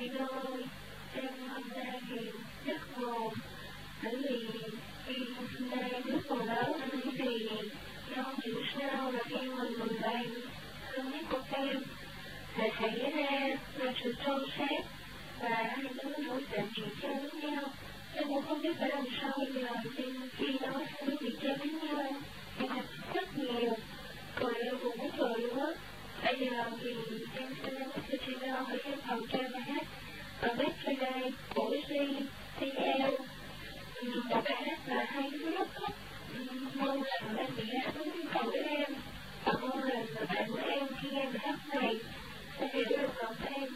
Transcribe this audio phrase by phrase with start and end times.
[0.00, 0.64] chị ơi
[1.14, 2.30] em hôm nay thì
[2.64, 3.34] rất buồn
[4.02, 4.48] bởi vì
[5.06, 6.72] khi hôm nay bước vào lớp
[7.18, 7.48] thì
[8.16, 10.24] do hiểu sao là khi mình mình bạn
[10.92, 11.82] không biết của em
[12.58, 13.48] là xảy ra
[13.78, 14.84] là sự trôi xét
[15.40, 17.64] và hai đứa nổi tình chuyện chơi với nhau
[18.14, 20.04] em cũng không biết phải làm sao bây giờ thì
[20.36, 21.96] khi đó sẽ bị chơi với nhau
[22.58, 23.76] em thật rất nhiều
[24.36, 25.70] cười em cũng muốn cười luôn á
[26.24, 26.90] bây giờ thì
[27.38, 29.38] em sẽ nói cho chị Lo ở trên phòng cho
[31.90, 33.02] CL
[34.30, 35.68] một cái rất là hay rất
[36.74, 38.92] mong là em bị cầu em
[39.44, 41.96] và mong là bạn của em khi em hát này
[42.58, 43.68] sẽ hiểu được lòng em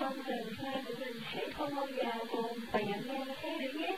[0.00, 3.80] mong rằng hai của mình sẽ không bao giờ buồn và nhận ra thế nữa
[3.80, 3.96] nhé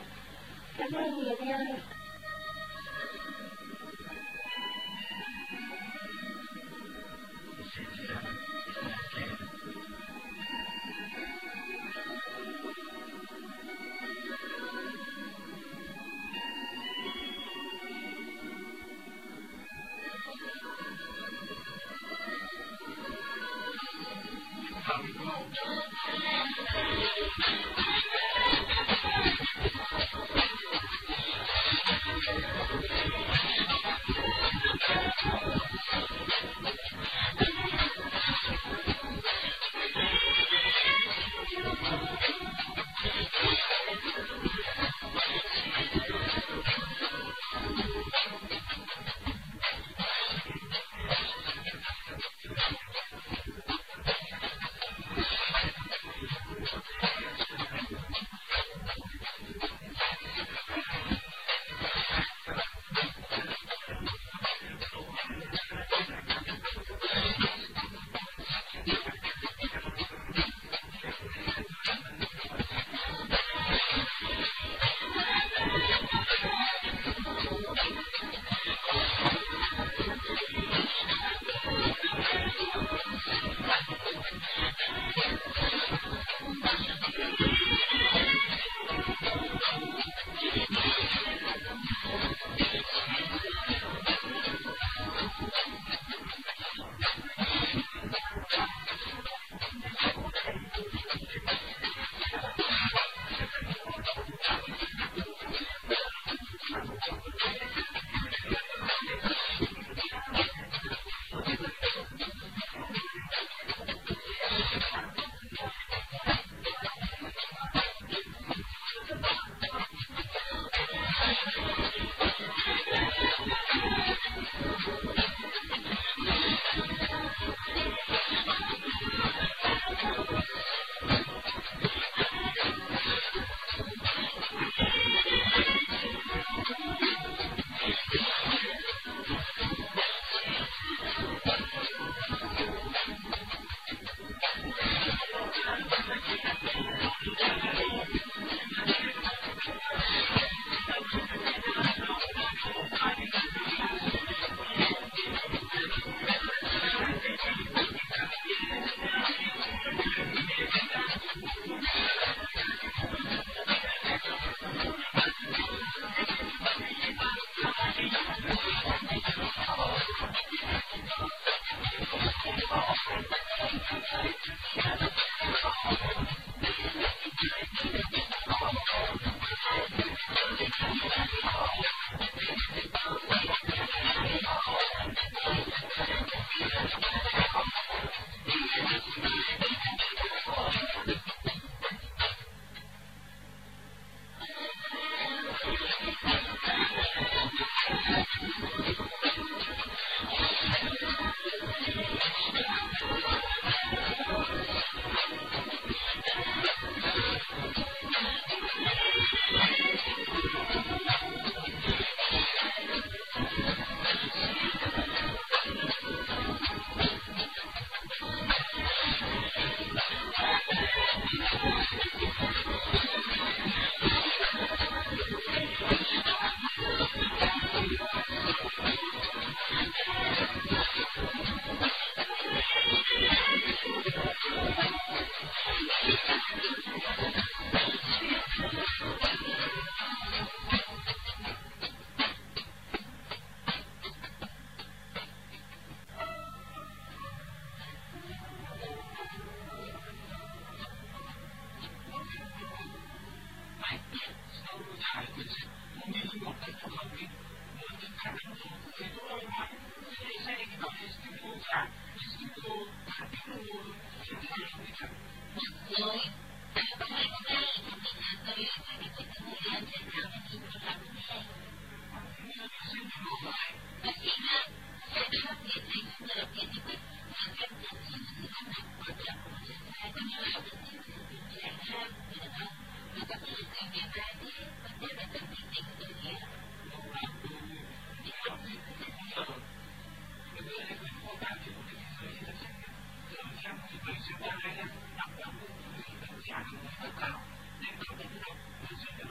[0.77, 1.35] cảm ơn nhiều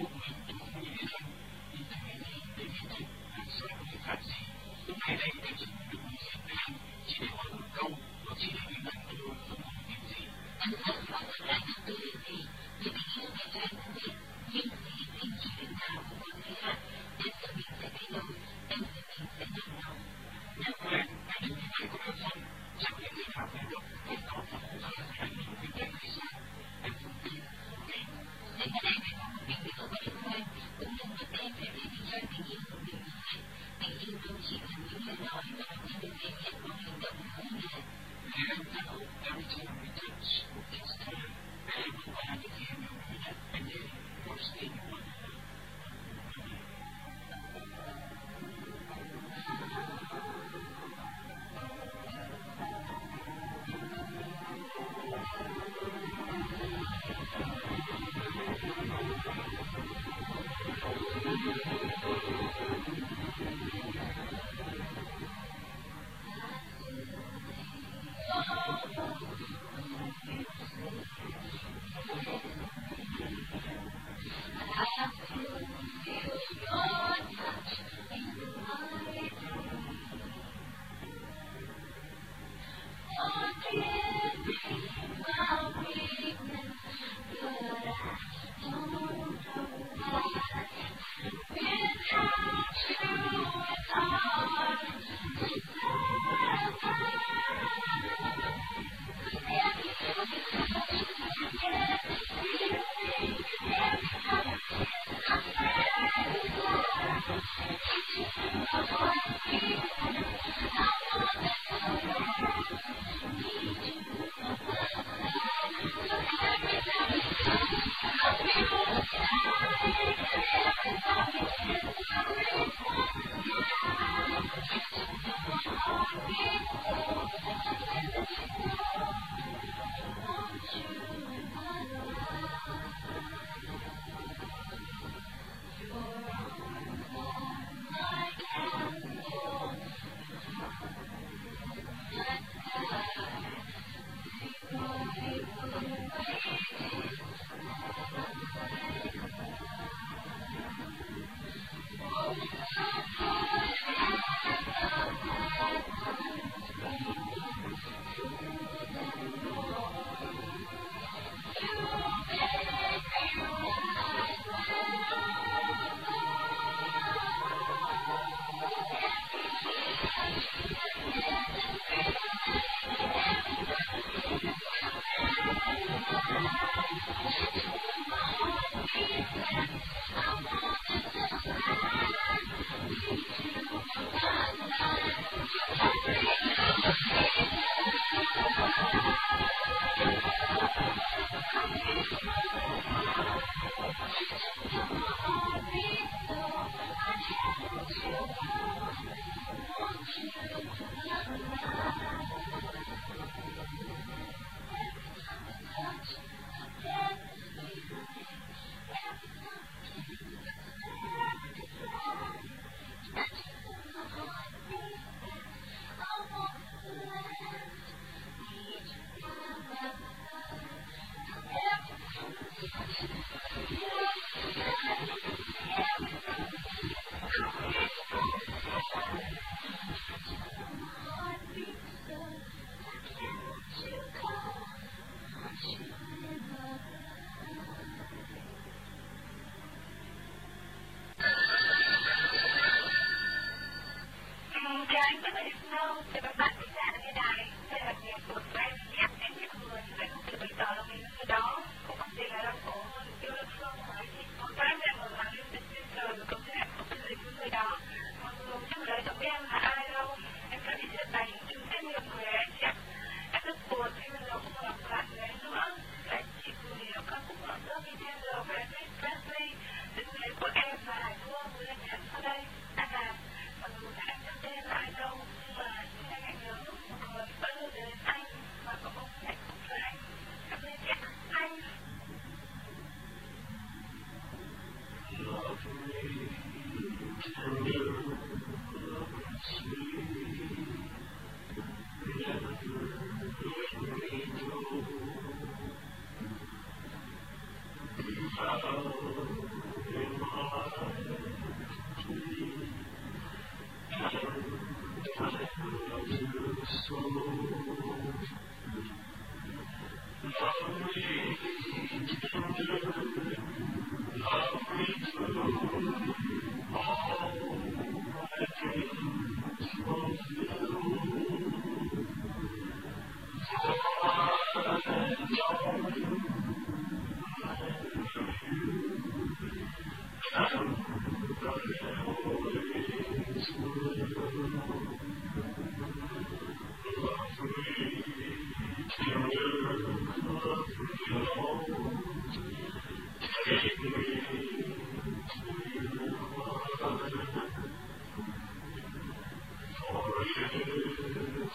[0.00, 0.11] you.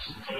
[0.08, 0.32] Thank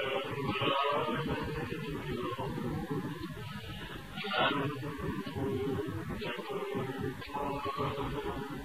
[8.52, 8.57] you.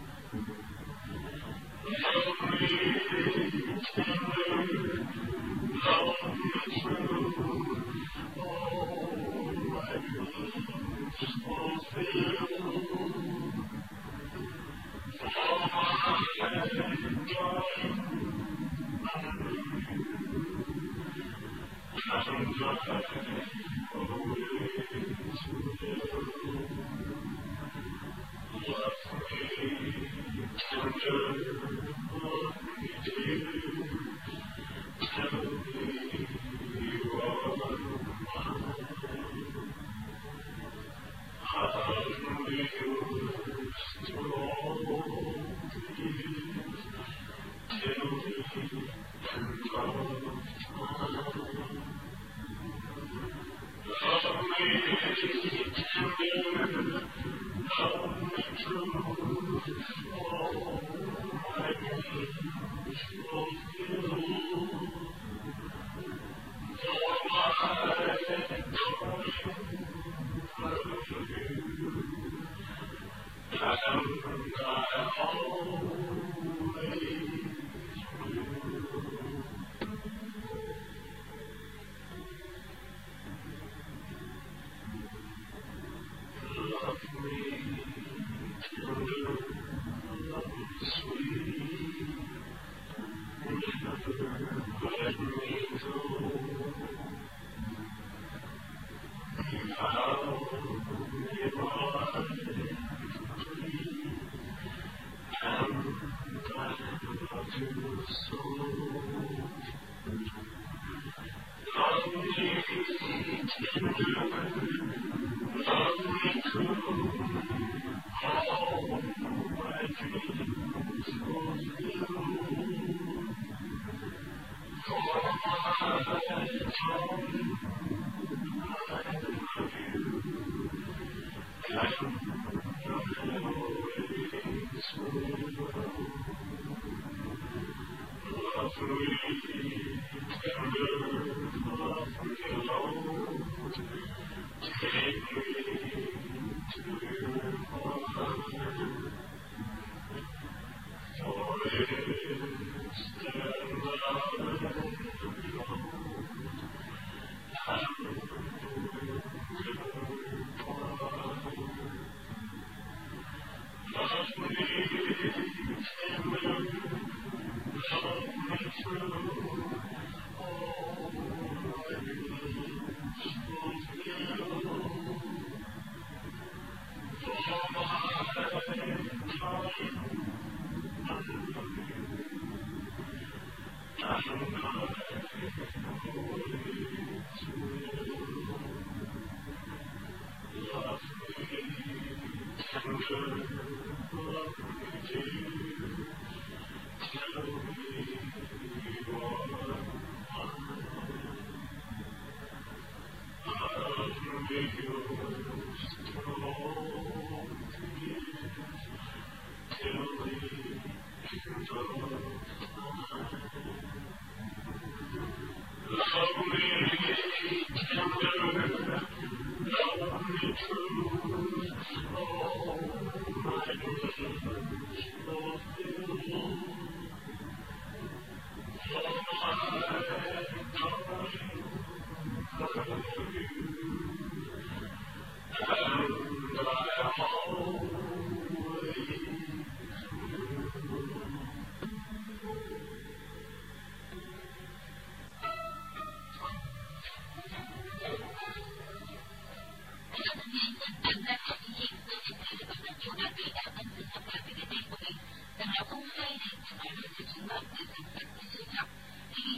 [256.82, 258.84] Hãy subscribe cho kênh Ghiền Mì Gõ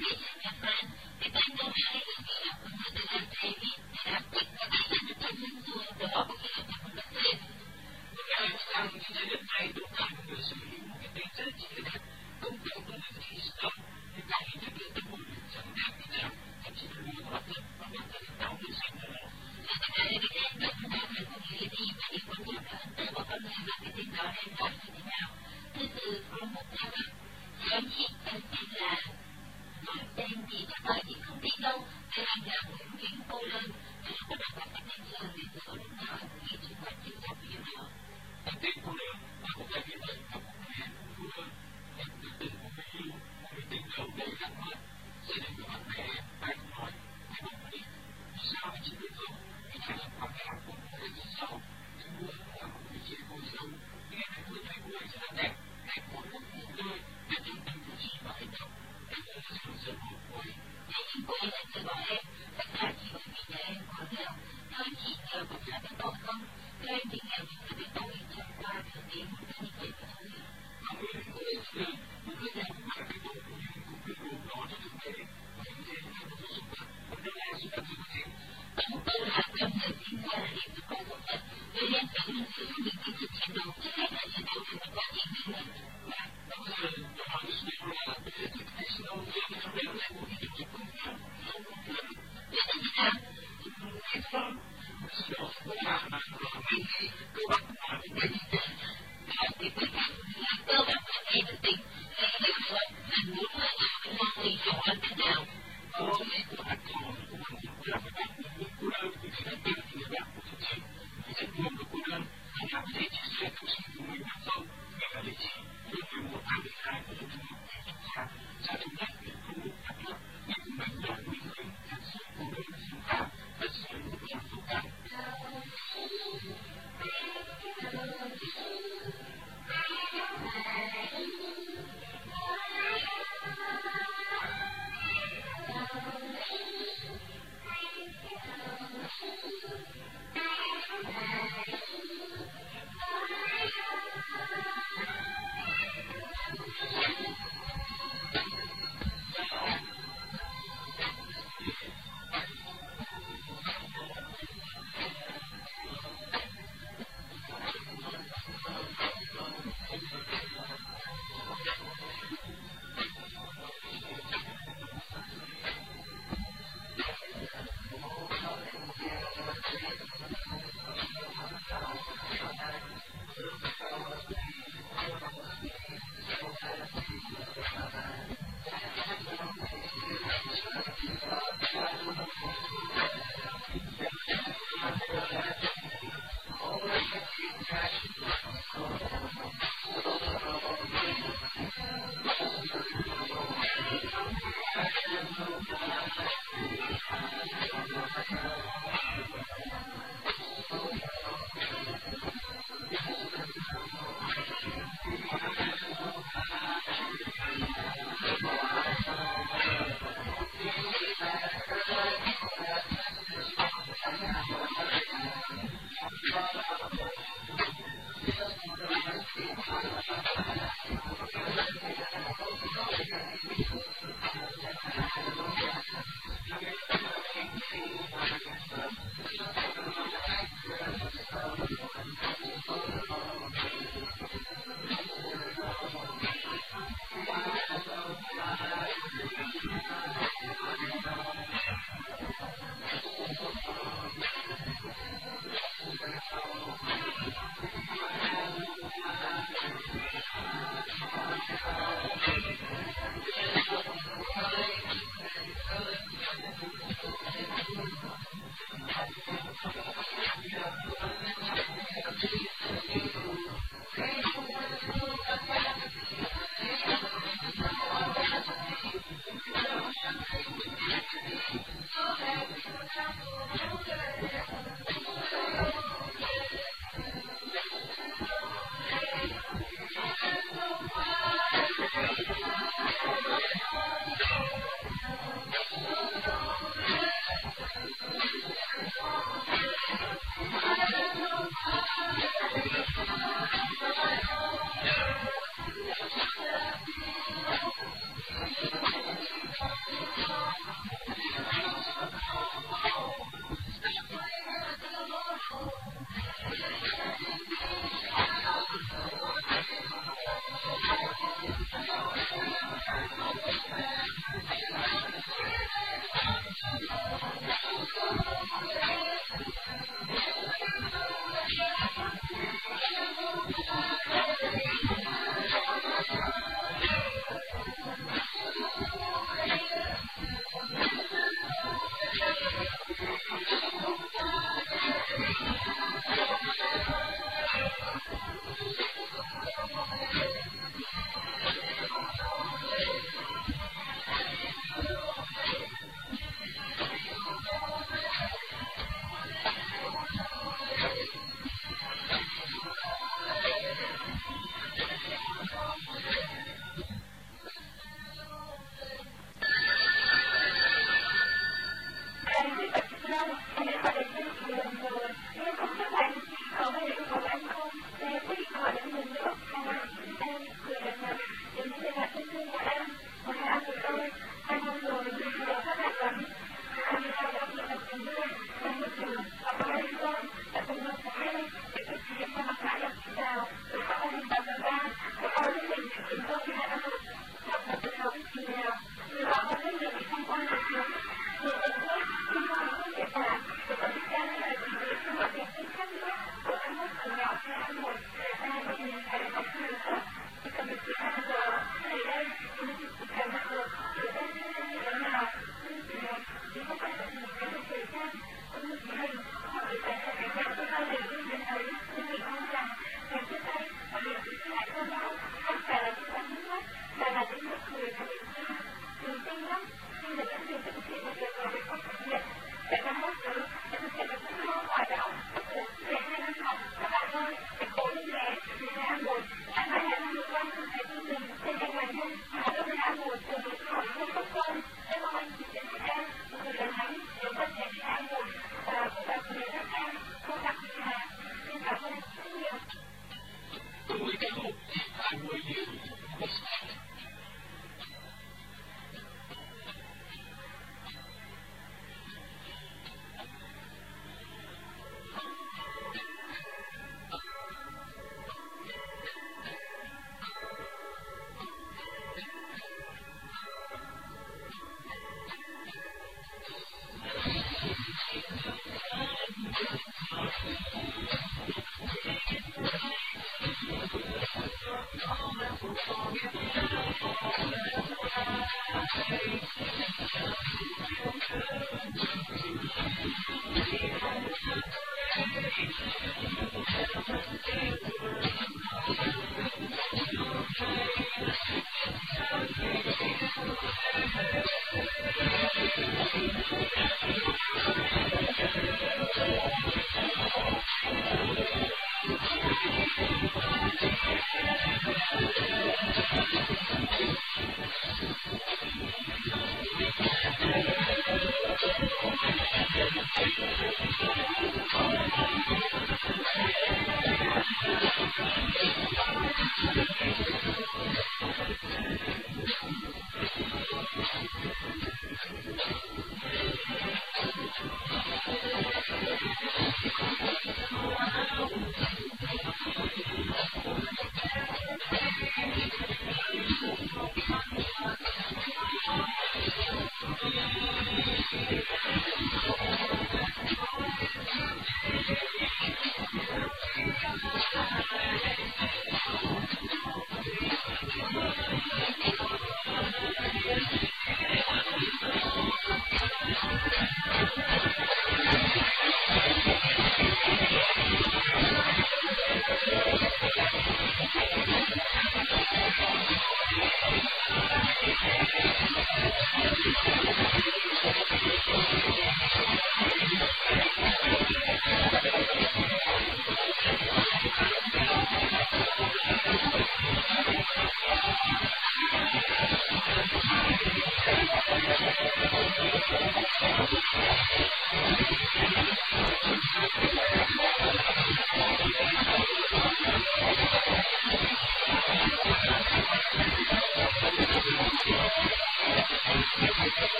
[0.00, 0.31] Để không